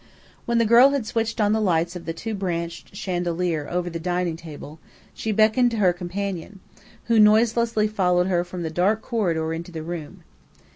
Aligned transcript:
When 0.47 0.57
the 0.57 0.65
girl 0.65 0.89
had 0.89 1.05
switched 1.05 1.39
on 1.39 1.53
the 1.53 1.61
lights 1.61 1.95
of 1.95 2.05
the 2.05 2.11
two 2.13 2.33
branched 2.33 2.95
chandelier 2.95 3.67
over 3.69 3.87
the 3.87 3.99
dining 3.99 4.35
table 4.35 4.79
she 5.13 5.31
beckoned 5.31 5.69
to 5.69 5.77
her 5.77 5.93
companion, 5.93 6.59
who 7.05 7.19
noiselessly 7.19 7.87
followed 7.87 8.25
her 8.25 8.43
from 8.43 8.63
the 8.63 8.71
dark 8.71 9.03
corridor 9.03 9.53
into 9.53 9.71
the 9.71 9.83
room. 9.83 10.23